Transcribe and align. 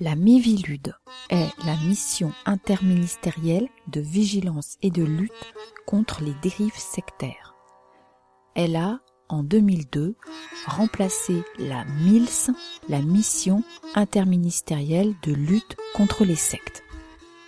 La 0.00 0.16
MIVILUD 0.16 0.94
est 1.30 1.48
la 1.64 1.76
mission 1.86 2.32
interministérielle 2.44 3.68
de 3.86 4.00
vigilance 4.00 4.76
et 4.82 4.90
de 4.90 5.04
lutte 5.04 5.32
contre 5.86 6.22
les 6.22 6.34
dérives 6.42 6.76
sectaires. 6.76 7.54
Elle 8.56 8.74
a, 8.74 8.98
en 9.28 9.44
2002, 9.44 10.16
remplacé 10.66 11.44
la 11.58 11.84
MILS, 11.84 12.50
la 12.88 13.00
mission 13.00 13.62
interministérielle 13.94 15.14
de 15.22 15.32
lutte 15.32 15.76
contre 15.94 16.24
les 16.24 16.36
sectes. 16.36 16.82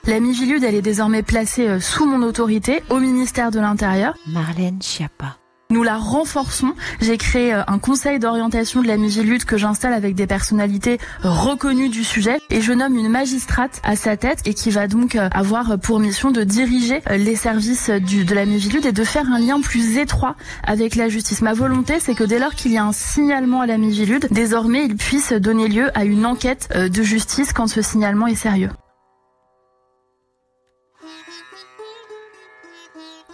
La 0.06 0.20
MIVILUD, 0.20 0.62
elle 0.62 0.74
est 0.74 0.82
désormais 0.82 1.22
placée 1.22 1.66
euh, 1.66 1.80
sous 1.80 2.06
mon 2.06 2.22
autorité 2.22 2.82
au 2.90 3.00
ministère 3.00 3.50
de 3.50 3.58
l'Intérieur. 3.58 4.14
Marlène 4.26 4.80
Schiappa. 4.80 5.38
Nous 5.75 5.82
la 5.82 5.96
renforçons. 5.96 6.72
J'ai 7.00 7.18
créé 7.18 7.52
euh, 7.52 7.64
un 7.66 7.80
conseil 7.80 8.20
d'orientation 8.20 8.80
de 8.80 8.86
la 8.86 8.96
Migilude 8.96 9.45
que 9.45 9.56
j'installe 9.56 9.93
avec 9.93 10.14
des 10.14 10.28
personnalités 10.28 10.98
reconnues 11.24 11.88
du 11.88 12.05
sujet 12.05 12.38
et 12.48 12.60
je 12.60 12.73
nomme 12.73 12.97
une 12.97 13.09
magistrate 13.09 13.80
à 13.83 13.97
sa 13.97 14.16
tête 14.16 14.38
et 14.45 14.55
qui 14.55 14.70
va 14.70 14.87
donc 14.87 15.16
euh, 15.16 15.28
avoir 15.33 15.77
pour 15.80 15.98
mission 15.98 16.30
de 16.30 16.45
diriger 16.45 17.02
euh, 17.10 17.16
les 17.16 17.34
services 17.34 17.91
de 17.91 18.34
la 18.37 18.45
Migilude 18.45 18.87
et 18.87 18.92
de 18.92 19.02
faire 19.02 19.28
un 19.28 19.41
lien 19.41 19.60
plus 19.60 19.98
étroit 19.98 20.37
avec 20.62 20.95
la 20.95 21.09
justice. 21.09 21.42
Ma 21.42 21.55
volonté, 21.55 21.98
c'est 21.98 22.14
que 22.14 22.22
dès 22.22 22.38
lors 22.38 22.55
qu'il 22.55 22.70
y 22.70 22.78
a 22.78 22.84
un 22.84 22.92
signalement 22.92 23.61
à 23.61 23.66
la 23.66 23.77
Migilude, 23.77 24.28
désormais 24.30 24.84
il 24.84 24.95
puisse 24.95 25.33
donner 25.33 25.66
lieu 25.66 25.91
à 25.98 26.05
une 26.05 26.25
enquête 26.25 26.69
de 26.72 27.02
justice 27.02 27.52
quand 27.52 27.66
ce 27.66 27.83
signalement 27.83 28.28
est 28.28 28.36
sérieux. 28.36 28.70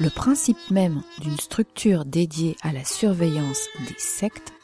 Le 0.00 0.08
principe 0.08 0.70
même 0.70 1.02
d'une 1.20 1.36
structure 1.36 2.06
dédiée 2.06 2.56
à 2.62 2.72
la 2.72 2.84
surveillance 2.84 3.68
des 3.86 3.98
sectes 3.98 4.54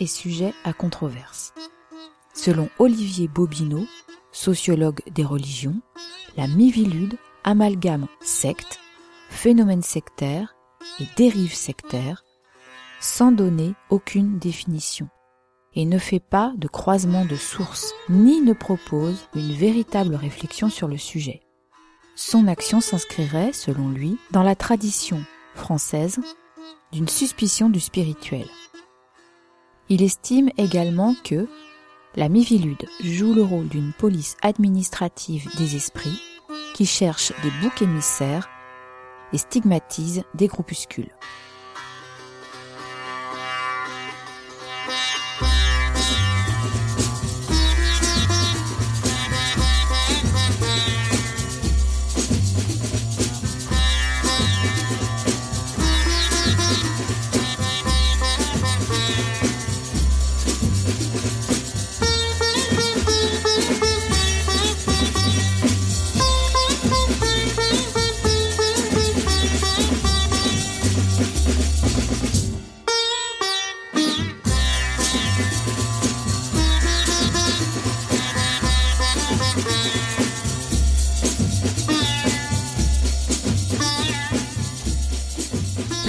est 0.00 0.06
sujet 0.06 0.54
à 0.64 0.72
controverse. 0.72 1.52
Selon 2.32 2.70
Olivier 2.78 3.28
Bobineau, 3.28 3.84
sociologue 4.32 5.02
des 5.10 5.26
religions, 5.26 5.82
la 6.38 6.46
Mivilude 6.46 7.18
amalgame 7.44 8.06
secte, 8.22 8.80
phénomène 9.28 9.82
sectaire 9.82 10.56
et 11.00 11.06
dérive 11.18 11.54
sectaire 11.54 12.24
sans 12.98 13.30
donner 13.30 13.74
aucune 13.90 14.38
définition 14.38 15.10
et 15.74 15.84
ne 15.84 15.98
fait 15.98 16.18
pas 16.20 16.54
de 16.56 16.68
croisement 16.68 17.26
de 17.26 17.36
sources 17.36 17.92
ni 18.08 18.40
ne 18.40 18.54
propose 18.54 19.28
une 19.34 19.52
véritable 19.52 20.14
réflexion 20.14 20.70
sur 20.70 20.88
le 20.88 20.96
sujet. 20.96 21.42
Son 22.14 22.46
action 22.46 22.80
s'inscrirait, 22.80 23.52
selon 23.52 23.88
lui, 23.88 24.18
dans 24.30 24.42
la 24.42 24.54
tradition 24.54 25.22
française 25.54 26.20
d'une 26.92 27.08
suspicion 27.08 27.70
du 27.70 27.80
spirituel. 27.80 28.46
Il 29.88 30.02
estime 30.02 30.50
également 30.58 31.14
que 31.24 31.48
la 32.14 32.28
Mivilude 32.28 32.86
joue 33.02 33.34
le 33.34 33.42
rôle 33.42 33.68
d'une 33.68 33.92
police 33.94 34.36
administrative 34.42 35.48
des 35.56 35.76
esprits 35.76 36.20
qui 36.74 36.84
cherche 36.84 37.32
des 37.42 37.50
boucs 37.62 37.80
émissaires 37.80 38.48
et 39.32 39.38
stigmatise 39.38 40.22
des 40.34 40.46
groupuscules. 40.46 41.14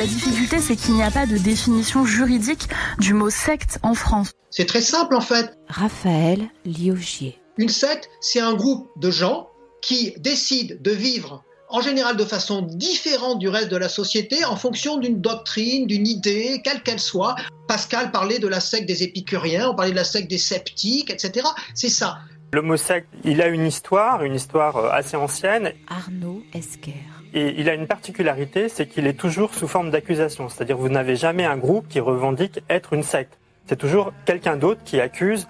La 0.03 0.09
difficulté, 0.09 0.59
c'est 0.59 0.75
qu'il 0.75 0.96
n'y 0.96 1.02
a 1.02 1.12
pas 1.12 1.25
de 1.25 1.38
définition 1.38 2.03
juridique 2.03 2.68
du 3.00 3.14
mot 3.14 3.30
secte 3.30 3.80
en 3.84 3.94
France. 3.94 4.34
C'est 4.50 4.66
très 4.66 4.81
simple 4.81 5.16
en 5.16 5.22
fait. 5.22 5.58
Raphaël 5.69 6.50
Liogier. 6.66 7.40
Une 7.58 7.69
secte, 7.69 8.09
c'est 8.19 8.41
un 8.41 8.53
groupe 8.53 8.90
de 8.97 9.09
gens 9.09 9.47
qui 9.81 10.14
décident 10.18 10.75
de 10.78 10.91
vivre 10.91 11.46
en 11.69 11.80
général 11.80 12.18
de 12.18 12.25
façon 12.25 12.64
différente 12.64 13.40
du 13.40 13.47
reste 13.47 13.69
de 13.69 13.78
la 13.78 13.88
société 13.88 14.44
en 14.44 14.58
fonction 14.58 14.97
d'une 14.97 15.22
doctrine, 15.22 15.88
d'une 15.88 16.06
idée, 16.06 16.59
quelle 16.66 16.84
qu'elle 16.84 17.00
soit. 17.00 17.35
Pascal 17.70 18.12
parlait 18.12 18.40
de 18.40 18.50
la 18.50 18.59
secte 18.59 18.90
des 18.90 19.03
épicuriens, 19.03 19.70
on 19.70 19.75
parlait 19.75 19.91
de 19.91 19.96
la 19.96 20.03
secte 20.03 20.30
des 20.30 20.38
sceptiques, 20.38 21.12
etc. 21.12 21.47
C'est 21.75 21.88
ça. 21.88 22.18
Le 22.52 22.62
mot 22.62 22.75
secte, 22.75 23.08
il 23.24 23.41
a 23.41 23.47
une 23.47 23.66
histoire, 23.66 24.22
une 24.24 24.35
histoire 24.35 24.75
euh, 24.75 24.90
assez 24.91 25.16
ancienne. 25.16 25.72
Arnaud 25.88 26.44
Esquer. 26.53 27.06
Et 27.34 27.56
il 27.60 27.68
a 27.68 27.74
une 27.74 27.88
particularité, 27.88 28.70
c'est 28.70 28.86
qu'il 28.86 29.08
est 29.08 29.20
toujours 29.20 29.54
sous 29.56 29.68
forme 29.68 29.90
d'accusation. 29.90 30.50
C'est-à-dire 30.50 30.78
vous 30.78 30.90
n'avez 30.90 31.16
jamais 31.16 31.46
un 31.46 31.58
groupe 31.58 31.88
qui 31.88 32.00
revendique 32.00 32.62
être 32.70 32.94
une 32.94 33.04
secte. 33.04 33.40
C'est 33.66 33.76
toujours 33.76 34.14
quelqu'un 34.26 34.56
d'autre 34.56 34.82
qui 34.84 35.00
accuse 35.00 35.48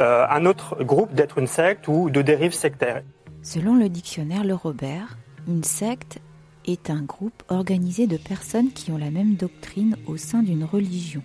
euh, 0.00 0.26
un 0.28 0.44
autre 0.46 0.82
groupe 0.84 1.14
d'être 1.14 1.38
une 1.38 1.46
secte 1.46 1.88
ou 1.88 2.10
de 2.10 2.20
dérive 2.22 2.52
sectaire. 2.52 3.02
Selon 3.42 3.76
le 3.76 3.88
dictionnaire 3.88 4.44
Le 4.44 4.54
Robert, 4.54 5.16
une 5.48 5.64
secte 5.64 6.18
est 6.66 6.90
un 6.90 7.02
groupe 7.02 7.42
organisé 7.48 8.06
de 8.06 8.16
personnes 8.16 8.70
qui 8.70 8.90
ont 8.90 8.98
la 8.98 9.10
même 9.10 9.34
doctrine 9.34 9.96
au 10.06 10.16
sein 10.16 10.42
d'une 10.42 10.64
religion. 10.64 11.22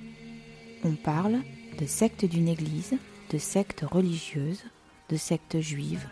On 0.83 0.91
parle 0.91 1.37
de 1.79 1.85
secte 1.85 2.25
d'une 2.25 2.47
église, 2.47 2.95
de 3.31 3.37
secte 3.37 3.81
religieuse, 3.81 4.63
de 5.09 5.15
secte 5.15 5.59
juive, 5.59 6.07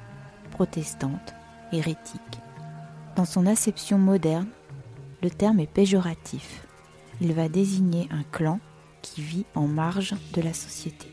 protestante, 0.52 1.34
hérétique. 1.72 2.40
Dans 3.16 3.24
son 3.24 3.46
acception 3.46 3.98
moderne, 3.98 4.50
le 5.24 5.30
terme 5.30 5.62
est 5.62 5.72
péjoratif. 5.72 6.66
Il 7.22 7.32
va 7.32 7.48
désigner 7.48 8.10
un 8.12 8.24
clan 8.24 8.60
qui 9.02 9.22
vit 9.22 9.46
en 9.56 9.68
marge 9.68 10.16
de 10.34 10.42
la 10.42 10.54
société. 10.54 11.08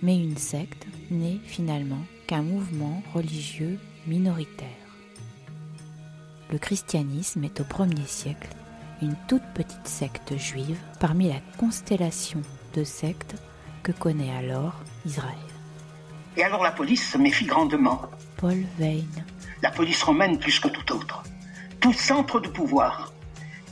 Mais 0.00 0.16
une 0.16 0.36
secte 0.36 0.86
n'est 1.10 1.40
finalement 1.44 2.04
qu'un 2.28 2.42
mouvement 2.42 3.02
religieux 3.14 3.80
minoritaire. 4.06 4.68
Le 6.52 6.58
christianisme 6.58 7.42
est 7.42 7.60
au 7.60 7.64
premier 7.64 8.06
siècle 8.06 8.50
une 9.02 9.16
toute 9.26 9.42
petite 9.52 9.88
secte 9.88 10.36
juive 10.36 10.78
parmi 11.00 11.28
la 11.28 11.40
constellation 11.58 12.42
de 12.74 12.84
sectes 12.84 13.34
que 13.82 13.90
connaît 13.90 14.36
alors 14.36 14.74
Israël. 15.04 15.34
Et 16.36 16.44
alors 16.44 16.62
la 16.62 16.70
police 16.70 17.10
se 17.10 17.18
méfie 17.18 17.46
grandement. 17.46 18.02
Paul 18.36 18.62
Vein. 18.78 19.02
La 19.62 19.72
police 19.72 20.02
romaine 20.04 20.38
plus 20.38 20.60
que 20.60 20.68
tout 20.68 20.92
autre. 20.94 21.24
Tout 21.80 21.92
centre 21.92 22.40
de 22.40 22.48
pouvoir 22.48 23.12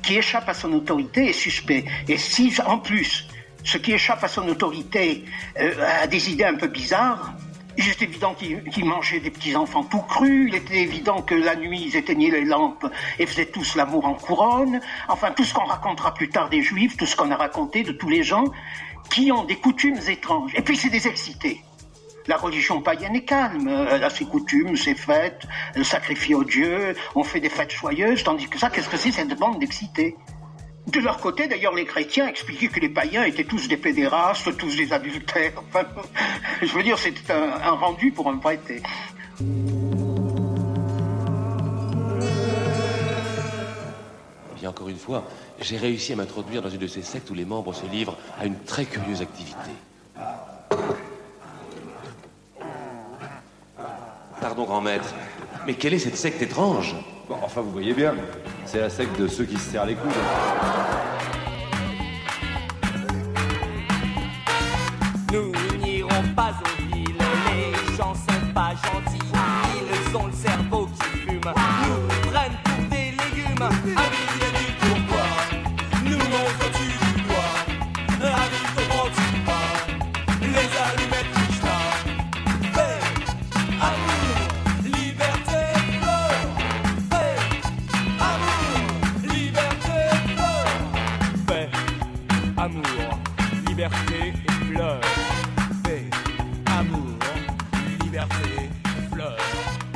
qui 0.03 0.17
échappe 0.17 0.49
à 0.49 0.55
son 0.55 0.73
autorité 0.73 1.29
est 1.29 1.33
suspect. 1.33 1.85
Et 2.09 2.17
si 2.17 2.53
en 2.65 2.79
plus 2.79 3.29
ce 3.65 3.77
qui 3.77 3.93
échappe 3.93 4.25
à 4.25 4.29
son 4.29 4.49
autorité 4.49 5.25
euh, 5.61 6.03
a 6.03 6.07
des 6.07 6.31
idées 6.31 6.45
un 6.45 6.55
peu 6.55 6.69
bizarres, 6.69 7.35
il 7.77 7.89
est 7.89 8.03
évident 8.03 8.35
qu'ils 8.35 8.85
mangeaient 8.85 9.21
des 9.21 9.31
petits-enfants 9.31 9.85
tout 9.85 10.01
crus, 10.01 10.49
il 10.49 10.55
était 10.57 10.81
évident 10.81 11.23
que 11.23 11.35
la 11.35 11.55
nuit 11.55 11.85
ils 11.87 11.97
éteignaient 11.97 12.31
les 12.31 12.45
lampes 12.45 12.87
et 13.19 13.27
faisaient 13.27 13.47
tous 13.47 13.77
l'amour 13.77 14.05
en 14.05 14.15
couronne, 14.15 14.81
enfin 15.09 15.31
tout 15.31 15.45
ce 15.45 15.55
qu'on 15.55 15.65
racontera 15.65 16.13
plus 16.15 16.29
tard 16.29 16.49
des 16.49 16.63
juifs, 16.63 16.97
tout 16.97 17.07
ce 17.07 17.15
qu'on 17.15 17.31
a 17.31 17.37
raconté 17.37 17.85
de 17.85 17.93
tous 17.93 18.09
les 18.09 18.25
gens 18.25 18.45
qui 19.11 19.31
ont 19.31 19.45
des 19.45 19.57
coutumes 19.57 20.01
étranges. 20.09 20.53
Et 20.57 20.63
puis 20.63 20.77
c'est 20.77 20.91
des 20.91 21.07
excités. 21.07 21.63
La 22.29 22.37
religion 22.37 22.83
païenne 22.83 23.17
est 23.17 23.25
calme, 23.25 23.67
elle 23.91 24.05
a 24.05 24.11
ses 24.11 24.27
coutumes, 24.27 24.77
ses 24.77 24.95
fêtes, 24.95 25.47
elle 25.75 25.85
sacrifie 25.87 26.35
aux 26.35 26.45
dieux, 26.45 26.95
on 27.15 27.25
fait 27.25 27.41
des 27.41 27.49
fêtes 27.49 27.73
joyeuses, 27.73 28.23
tandis 28.23 28.47
que 28.49 28.59
ça, 28.59 28.69
qu'est-ce 28.69 28.91
que 28.91 28.99
c'est 28.99 29.13
cette 29.13 29.35
bande 29.39 29.59
d'excités 29.59 30.15
de 30.89 31.01
leur 31.01 31.19
côté, 31.19 31.49
d'ailleurs, 31.49 31.75
les 31.75 31.85
chrétiens 31.85 32.27
expliquaient 32.29 32.69
que 32.69 32.81
les 32.81 32.89
païens 32.89 33.25
étaient 33.25 33.45
tous 33.45 33.69
des 33.69 33.77
pédérastes, 33.77 34.57
tous 34.57 34.75
des 34.75 34.91
adultères. 34.91 35.53
Enfin, 35.69 35.87
je 36.63 36.73
veux 36.73 36.83
dire, 36.83 36.99
c'était 36.99 37.31
un, 37.31 37.73
rendu 37.73 38.11
pour 38.11 38.27
un 38.31 38.39
prêté. 38.39 38.83
Bien 44.59 44.71
encore 44.71 44.89
une 44.89 44.97
fois, 44.97 45.25
j'ai 45.61 45.77
réussi 45.77 46.15
à 46.15 46.17
m'introduire 46.17 46.63
dans 46.63 46.71
une 46.71 46.79
de 46.79 46.87
ces 46.87 47.03
sectes 47.03 47.29
où 47.29 47.35
les 47.35 47.45
membres 47.45 47.75
se 47.75 47.85
livrent 47.85 48.17
à 48.41 48.47
une 48.47 48.59
très 48.61 48.87
curieuse 48.87 49.21
activité. 49.21 49.71
Pardon, 54.41 54.65
grand 54.65 54.81
maître, 54.81 55.15
mais 55.67 55.75
quelle 55.75 55.95
est 55.95 55.99
cette 55.99 56.17
secte 56.17 56.41
étrange? 56.43 56.95
Bon, 57.29 57.37
Enfin, 57.43 57.61
vous 57.61 57.73
voyez 57.73 57.93
bien, 57.93 58.15
c'est 58.65 58.81
la 58.81 58.89
secte 58.91 59.19
de 59.21 59.27
ceux 59.27 59.45
qui 59.45 59.57
se 59.57 59.71
serrent 59.71 59.85
les 59.85 59.95
coudes. 59.95 60.11
Nous 65.33 65.53
n'irons 65.85 66.35
pas 66.37 66.53
aux 66.63 66.95
villes, 66.95 67.17
les 67.19 67.97
gens 67.97 68.15
sont 68.15 68.53
pas 68.55 68.71
gentils, 68.71 69.19
ils 70.11 70.17
ont 70.17 70.27
le 70.27 70.33
cerveau 70.33 70.87
qui 70.87 71.19
fume. 71.19 72.08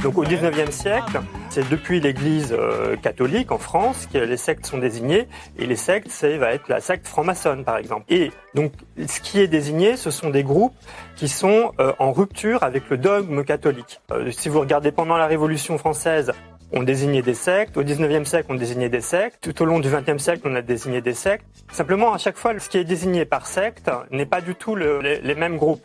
Donc 0.03 0.19
au 0.19 0.25
19e 0.25 0.73
siècle, 0.73 1.21
c'est 1.49 1.69
depuis 1.69 2.01
l'Église 2.01 2.53
euh, 2.59 2.97
catholique 2.97 3.53
en 3.53 3.59
France 3.59 4.09
que 4.13 4.19
les 4.19 4.37
sectes 4.37 4.67
sont 4.67 4.79
désignées. 4.79 5.29
Et 5.59 5.67
les 5.67 5.77
sectes, 5.77 6.09
c'est 6.11 6.39
va 6.39 6.53
être 6.53 6.69
la 6.69 6.81
secte 6.81 7.07
franc-maçonne 7.07 7.65
par 7.65 7.77
exemple. 7.77 8.05
Et 8.09 8.33
donc 8.55 8.73
ce 9.07 9.21
qui 9.21 9.39
est 9.41 9.47
désigné, 9.47 9.97
ce 9.97 10.11
sont 10.11 10.31
des 10.31 10.43
groupes 10.43 10.75
qui 11.15 11.29
sont 11.29 11.73
euh, 11.79 11.93
en 12.01 12.11
rupture 12.13 12.65
avec 12.65 12.91
le 12.91 12.97
dogme 12.99 13.45
catholique. 13.45 14.01
Euh, 14.11 14.33
si 14.33 14.49
vous 14.49 14.59
regardez 14.59 14.91
pendant 14.91 15.17
la 15.17 15.27
Révolution 15.27 15.79
française, 15.79 16.33
on 16.73 16.83
désignait 16.83 17.23
des 17.23 17.35
sectes. 17.35 17.77
Au 17.77 17.85
19e 17.85 18.25
siècle, 18.25 18.47
on 18.51 18.55
désignait 18.57 18.89
des 18.89 19.03
sectes. 19.03 19.39
Tout 19.41 19.63
au 19.63 19.67
long 19.67 19.79
du 19.79 19.89
20e 19.89 20.19
siècle, 20.19 20.41
on 20.47 20.55
a 20.57 20.63
désigné 20.63 21.01
des 21.01 21.13
sectes. 21.15 21.45
Simplement, 21.71 22.13
à 22.15 22.19
chaque 22.19 22.37
fois, 22.39 22.59
ce 22.59 22.69
qui 22.69 22.79
est 22.79 22.85
désigné 22.85 23.25
par 23.27 23.47
secte 23.47 23.91
n'est 24.11 24.27
pas 24.27 24.41
du 24.41 24.55
tout 24.57 24.75
le- 24.75 25.01
les, 25.01 25.21
les 25.21 25.35
mêmes 25.35 25.59
groupes. 25.59 25.85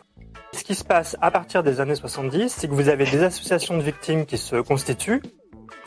Ce 0.52 0.64
qui 0.64 0.74
se 0.74 0.84
passe 0.84 1.16
à 1.20 1.30
partir 1.30 1.62
des 1.62 1.80
années 1.80 1.94
70, 1.94 2.48
c'est 2.48 2.68
que 2.68 2.72
vous 2.72 2.88
avez 2.88 3.04
des 3.04 3.22
associations 3.22 3.76
de 3.76 3.82
victimes 3.82 4.26
qui 4.26 4.38
se 4.38 4.56
constituent, 4.56 5.22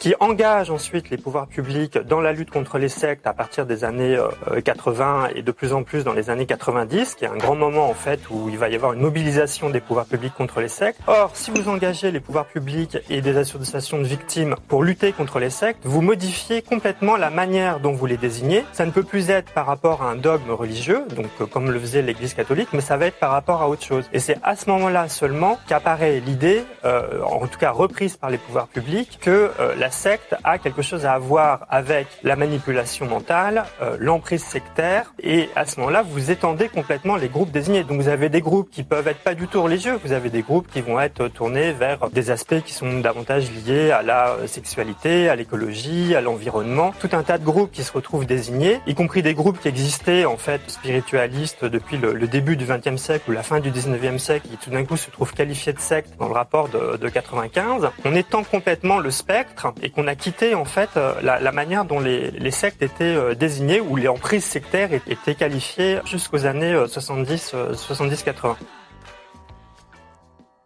qui 0.01 0.15
engagent 0.19 0.71
ensuite 0.71 1.11
les 1.11 1.17
pouvoirs 1.17 1.45
publics 1.45 1.99
dans 1.99 2.21
la 2.21 2.33
lutte 2.33 2.49
contre 2.49 2.79
les 2.79 2.89
sectes 2.89 3.27
à 3.27 3.33
partir 3.33 3.67
des 3.67 3.83
années 3.83 4.17
euh, 4.17 4.59
80 4.59 5.29
et 5.35 5.43
de 5.43 5.51
plus 5.51 5.73
en 5.73 5.83
plus 5.83 6.03
dans 6.03 6.13
les 6.13 6.31
années 6.31 6.47
90, 6.47 7.13
qui 7.13 7.25
est 7.25 7.27
un 7.27 7.37
grand 7.37 7.53
moment 7.53 7.87
en 7.87 7.93
fait 7.93 8.19
où 8.31 8.49
il 8.49 8.57
va 8.57 8.69
y 8.69 8.75
avoir 8.75 8.93
une 8.93 9.01
mobilisation 9.01 9.69
des 9.69 9.79
pouvoirs 9.79 10.07
publics 10.07 10.33
contre 10.33 10.59
les 10.59 10.69
sectes. 10.69 10.99
Or, 11.05 11.29
si 11.35 11.51
vous 11.51 11.69
engagez 11.69 12.09
les 12.09 12.19
pouvoirs 12.19 12.47
publics 12.47 12.97
et 13.11 13.21
des 13.21 13.37
associations 13.37 13.99
de 13.99 14.05
victimes 14.05 14.55
pour 14.67 14.81
lutter 14.81 15.11
contre 15.11 15.37
les 15.37 15.51
sectes, 15.51 15.81
vous 15.83 16.01
modifiez 16.01 16.63
complètement 16.63 17.15
la 17.15 17.29
manière 17.29 17.79
dont 17.79 17.91
vous 17.91 18.07
les 18.07 18.17
désignez. 18.17 18.65
Ça 18.73 18.87
ne 18.87 18.91
peut 18.91 19.03
plus 19.03 19.29
être 19.29 19.51
par 19.53 19.67
rapport 19.67 20.01
à 20.01 20.09
un 20.09 20.15
dogme 20.15 20.49
religieux, 20.49 21.05
donc 21.15 21.29
euh, 21.41 21.45
comme 21.45 21.69
le 21.69 21.79
faisait 21.79 22.01
l'Église 22.01 22.33
catholique, 22.33 22.69
mais 22.73 22.81
ça 22.81 22.97
va 22.97 23.05
être 23.05 23.19
par 23.19 23.29
rapport 23.29 23.61
à 23.61 23.69
autre 23.69 23.83
chose. 23.83 24.05
Et 24.13 24.19
c'est 24.19 24.39
à 24.41 24.55
ce 24.55 24.67
moment-là 24.71 25.09
seulement 25.09 25.59
qu'apparaît 25.67 26.23
l'idée, 26.25 26.63
euh, 26.85 27.21
en 27.21 27.45
tout 27.45 27.59
cas 27.59 27.69
reprise 27.69 28.17
par 28.17 28.31
les 28.31 28.39
pouvoirs 28.39 28.67
publics, 28.67 29.19
que 29.21 29.51
euh, 29.59 29.75
la 29.77 29.90
secte 29.93 30.35
a 30.43 30.57
quelque 30.57 30.81
chose 30.81 31.05
à 31.05 31.17
voir 31.17 31.65
avec 31.69 32.07
la 32.23 32.35
manipulation 32.35 33.05
mentale, 33.05 33.63
euh, 33.81 33.97
l'emprise 33.99 34.43
sectaire, 34.43 35.13
et 35.21 35.49
à 35.55 35.65
ce 35.65 35.79
moment-là, 35.79 36.03
vous 36.03 36.31
étendez 36.31 36.69
complètement 36.69 37.15
les 37.15 37.29
groupes 37.29 37.51
désignés. 37.51 37.83
Donc 37.83 38.01
vous 38.01 38.07
avez 38.07 38.29
des 38.29 38.41
groupes 38.41 38.69
qui 38.71 38.83
peuvent 38.83 39.07
être 39.07 39.19
pas 39.19 39.35
du 39.35 39.47
tout 39.47 39.61
religieux, 39.61 39.99
vous 40.03 40.11
avez 40.11 40.29
des 40.29 40.41
groupes 40.41 40.67
qui 40.71 40.81
vont 40.81 40.99
être 40.99 41.27
tournés 41.27 41.71
vers 41.71 42.09
des 42.09 42.31
aspects 42.31 42.61
qui 42.65 42.73
sont 42.73 42.99
davantage 42.99 43.51
liés 43.51 43.91
à 43.91 44.01
la 44.01 44.29
euh, 44.31 44.47
sexualité, 44.47 45.29
à 45.29 45.35
l'écologie, 45.35 46.15
à 46.15 46.21
l'environnement, 46.21 46.93
tout 46.99 47.09
un 47.13 47.23
tas 47.23 47.37
de 47.37 47.45
groupes 47.45 47.71
qui 47.71 47.83
se 47.83 47.91
retrouvent 47.91 48.25
désignés, 48.25 48.79
y 48.87 48.95
compris 48.95 49.21
des 49.21 49.33
groupes 49.33 49.59
qui 49.59 49.67
existaient 49.67 50.25
en 50.25 50.37
fait 50.37 50.61
spiritualistes 50.67 51.65
depuis 51.65 51.97
le, 51.97 52.27
début 52.27 52.55
du 52.55 52.65
XXe 52.65 53.01
siècle 53.01 53.29
ou 53.29 53.33
la 53.33 53.43
fin 53.43 53.59
du 53.59 53.71
XIXe 53.71 54.21
siècle, 54.21 54.47
qui 54.49 54.57
tout 54.57 54.69
d'un 54.69 54.85
coup 54.85 54.95
se 54.95 55.09
trouvent 55.09 55.33
qualifiés 55.33 55.73
de 55.73 55.79
sectes 55.79 56.13
dans 56.17 56.27
le 56.27 56.33
rapport 56.33 56.69
de, 56.69 56.97
de 56.97 57.09
95. 57.09 57.89
On 58.05 58.15
étend 58.15 58.43
complètement 58.43 58.99
le 58.99 59.11
spectre 59.11 59.73
et 59.81 59.89
qu'on 59.89 60.07
a 60.07 60.15
quitté 60.15 60.55
en 60.55 60.65
fait 60.65 60.89
euh, 60.95 61.13
la, 61.21 61.51
manière 61.51 61.85
dont 61.85 61.99
les, 61.99 62.51
sectes 62.51 62.81
étaient 62.81 63.03
euh, 63.15 63.33
désignées 63.35 63.81
ou 63.81 63.95
les 63.95 64.07
emprises 64.07 64.45
sectaires 64.45 64.89
étaient 64.93 65.35
qualifiées 65.35 65.99
jusqu'aux 66.05 66.45
années 66.45 66.73
euh, 66.73 66.87
70, 66.87 67.51
euh, 67.53 67.73
70-80. 67.73 68.55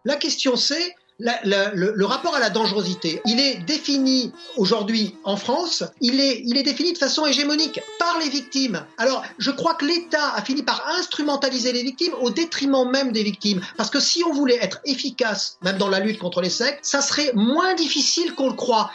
La 0.04 0.16
question 0.18 0.56
c'est 0.56 0.96
la- 1.18 1.40
la- 1.46 1.72
le, 1.74 1.94
le 1.96 2.06
rapport 2.06 2.36
à 2.36 2.40
la 2.40 2.50
dangerosité. 2.50 3.22
Il 3.26 3.40
est 3.40 3.60
défini 3.66 4.34
aujourd'hui 4.58 5.16
en 5.24 5.38
France, 5.38 5.84
il 6.02 6.20
est, 6.20 6.42
il 6.44 6.58
est 6.58 6.64
défini 6.64 6.92
de 6.92 6.98
façon 6.98 7.26
hégémonique 7.26 7.80
par 8.00 8.20
les 8.20 8.28
victimes. 8.28 8.86
Alors, 8.98 9.24
je 9.38 9.50
crois 9.52 9.76
que 9.76 9.86
l'État 9.86 10.34
a 10.36 10.42
fini 10.42 10.62
par 10.62 10.86
instrumentaliser 11.00 11.72
les 11.72 11.84
victimes 11.84 12.14
au 12.20 12.32
détriment 12.32 12.90
même 12.92 13.14
des 13.14 13.24
victimes. 13.24 13.62
Parce 13.78 13.90
que 13.90 14.02
si 14.02 14.26
on 14.26 14.34
voulait 14.34 14.60
être 14.62 14.82
efficace, 14.84 15.58
même 15.62 15.78
dans 15.78 15.88
la 15.88 16.02
lutte 16.02 16.20
contre 16.20 16.42
les 16.42 16.50
sectes, 16.50 16.80
ça 16.84 17.00
serait 17.02 17.32
moins 17.34 17.76
difficile 17.76 18.36
qu'on 18.36 18.48
le 18.50 18.56
croit. 18.56 18.92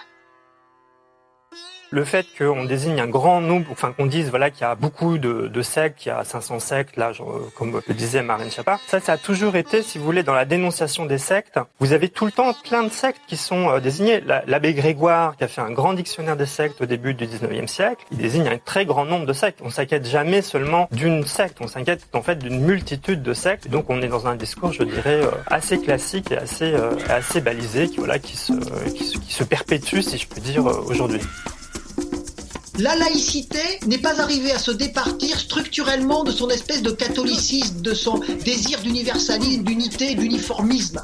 Le 1.92 2.04
fait 2.04 2.24
qu'on 2.38 2.64
désigne 2.64 3.00
un 3.00 3.08
grand 3.08 3.40
nombre, 3.40 3.66
enfin 3.72 3.92
qu'on 3.92 4.06
dise 4.06 4.30
voilà 4.30 4.50
qu'il 4.50 4.62
y 4.62 4.64
a 4.64 4.74
beaucoup 4.76 5.18
de, 5.18 5.62
sectes, 5.62 5.98
qu'il 5.98 6.10
y 6.10 6.14
a 6.14 6.22
500 6.24 6.60
sectes, 6.60 6.96
là, 6.96 7.10
euh, 7.20 7.22
comme 7.56 7.80
le 7.86 7.94
disait 7.94 8.22
Marine 8.22 8.50
Chapa, 8.50 8.78
ça, 8.86 9.00
ça 9.00 9.12
a 9.14 9.16
toujours 9.18 9.56
été, 9.56 9.82
si 9.82 9.98
vous 9.98 10.04
voulez, 10.04 10.22
dans 10.22 10.34
la 10.34 10.44
dénonciation 10.44 11.04
des 11.06 11.18
sectes. 11.18 11.58
Vous 11.80 11.92
avez 11.92 12.08
tout 12.08 12.26
le 12.26 12.32
temps 12.32 12.54
plein 12.64 12.84
de 12.84 12.90
sectes 12.90 13.20
qui 13.26 13.36
sont 13.36 13.70
euh, 13.70 13.80
désignées. 13.80 14.20
La- 14.20 14.44
L'abbé 14.46 14.72
Grégoire, 14.74 15.36
qui 15.36 15.44
a 15.44 15.48
fait 15.48 15.60
un 15.60 15.72
grand 15.72 15.92
dictionnaire 15.94 16.36
des 16.36 16.46
sectes 16.46 16.80
au 16.80 16.86
début 16.86 17.14
du 17.14 17.26
19e 17.26 17.66
siècle, 17.66 18.04
il 18.12 18.18
désigne 18.18 18.46
un 18.48 18.58
très 18.58 18.84
grand 18.86 19.04
nombre 19.04 19.26
de 19.26 19.32
sectes. 19.32 19.60
On 19.62 19.70
s'inquiète 19.70 20.06
jamais 20.06 20.42
seulement 20.42 20.88
d'une 20.92 21.24
secte, 21.26 21.58
on 21.60 21.66
s'inquiète 21.66 22.06
en 22.12 22.22
fait 22.22 22.36
d'une 22.36 22.60
multitude 22.60 23.22
de 23.22 23.34
sectes. 23.34 23.68
Donc 23.68 23.86
on 23.90 24.00
est 24.00 24.08
dans 24.08 24.28
un 24.28 24.36
discours, 24.36 24.72
je 24.72 24.84
dirais, 24.84 25.22
euh, 25.24 25.30
assez 25.48 25.80
classique 25.80 26.30
et 26.30 26.38
assez, 26.38 26.72
euh, 26.72 26.92
assez 27.08 27.40
balisé, 27.40 27.88
qui, 27.88 27.96
voilà, 27.96 28.18
qui 28.20 28.36
se, 28.36 28.52
qui 28.94 29.32
se, 29.32 29.42
perpétue, 29.44 30.00
si 30.02 30.18
je 30.18 30.28
peux 30.28 30.40
dire, 30.40 30.64
aujourd'hui. 30.66 31.20
La 32.78 32.94
laïcité 32.96 33.58
n'est 33.86 33.98
pas 33.98 34.20
arrivée 34.20 34.52
à 34.52 34.58
se 34.58 34.70
départir 34.70 35.38
structurellement 35.38 36.24
de 36.24 36.30
son 36.30 36.48
espèce 36.48 36.82
de 36.82 36.90
catholicisme, 36.90 37.80
de 37.82 37.94
son 37.94 38.20
désir 38.44 38.80
d'universalisme, 38.80 39.64
d'unité, 39.64 40.14
d'uniformisme. 40.14 41.02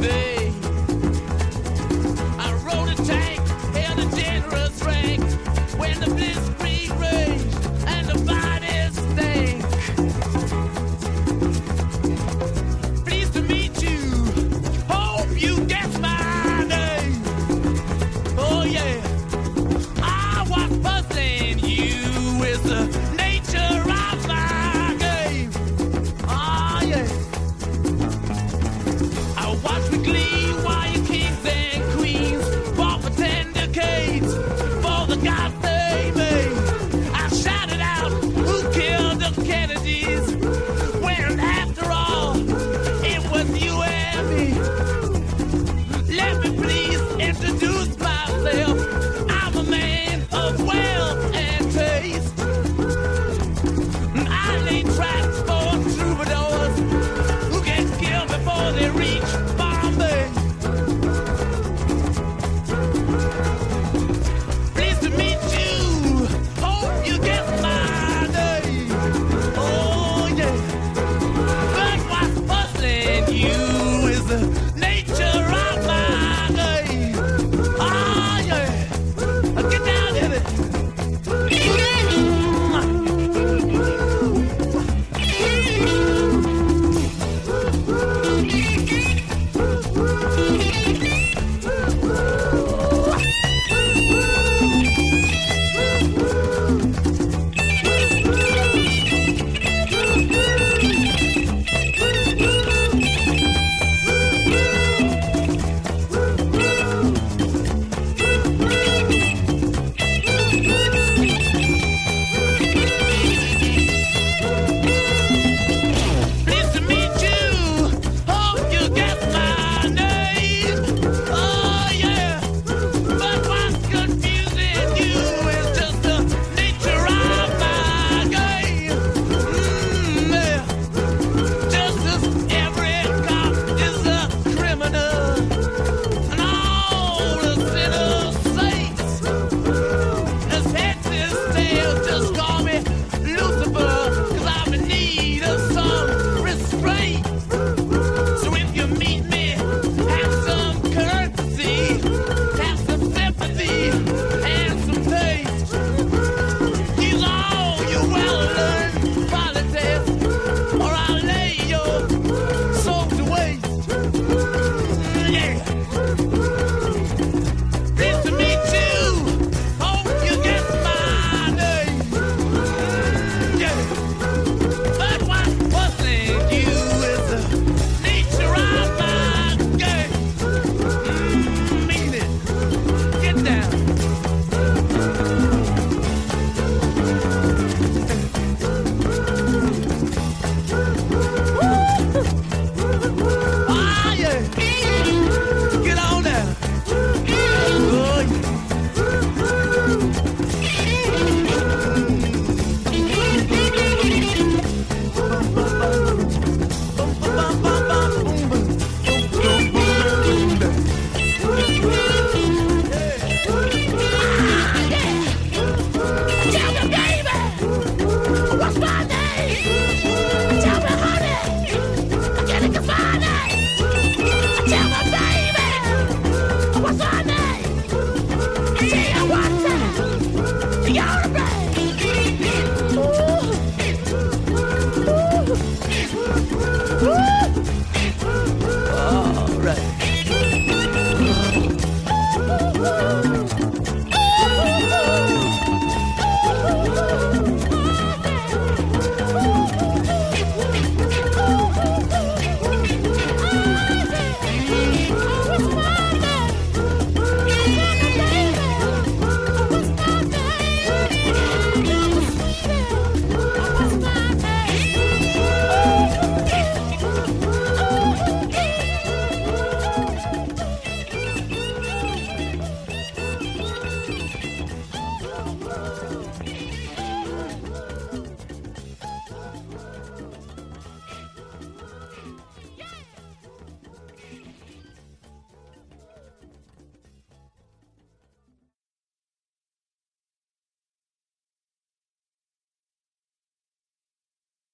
someday. 0.00 0.37